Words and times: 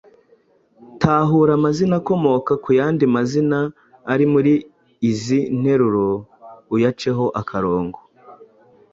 Tahura 1.01 1.51
amazina 1.59 1.93
akomoka 2.01 2.51
ku 2.63 2.69
yandi 2.79 3.03
mazina 3.15 3.59
ari 4.13 4.25
muri 4.33 4.53
izi 5.09 5.39
nteruro 5.59 6.09
uyaceho 6.75 7.25
akarongo: 7.41 7.99